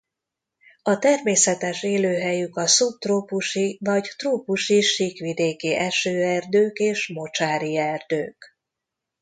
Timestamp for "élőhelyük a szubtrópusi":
1.83-3.77